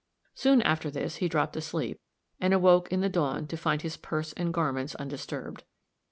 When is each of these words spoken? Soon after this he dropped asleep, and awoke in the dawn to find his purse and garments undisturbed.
Soon 0.33 0.63
after 0.63 0.89
this 0.89 1.17
he 1.17 1.29
dropped 1.29 1.55
asleep, 1.55 2.01
and 2.39 2.55
awoke 2.55 2.91
in 2.91 3.01
the 3.01 3.07
dawn 3.09 3.45
to 3.45 3.55
find 3.55 3.83
his 3.83 3.97
purse 3.97 4.33
and 4.33 4.51
garments 4.51 4.95
undisturbed. 4.95 5.63